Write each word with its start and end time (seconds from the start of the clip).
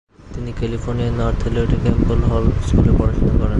তিনি 0.33 0.51
ক্যালিফোর্নিয়ার 0.59 1.17
নর্থ 1.19 1.41
হলিউডের 1.45 1.79
ক্যাম্পবেল 1.83 2.21
হল 2.31 2.45
স্কুলে 2.67 2.91
পড়াশোনা 2.99 3.33
করেন। 3.33 3.49